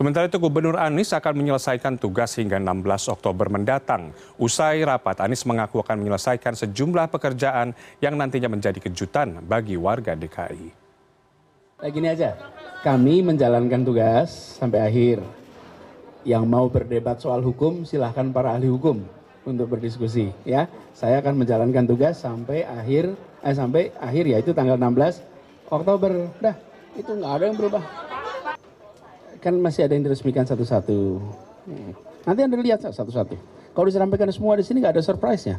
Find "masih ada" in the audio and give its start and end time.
29.56-29.96